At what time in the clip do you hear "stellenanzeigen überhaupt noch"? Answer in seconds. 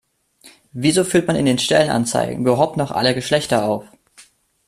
1.59-2.89